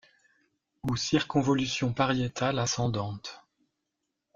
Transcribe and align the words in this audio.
Ou 0.81 0.95
circonvolution 0.95 1.93
pariétale 1.93 2.57
ascendante. 2.57 3.45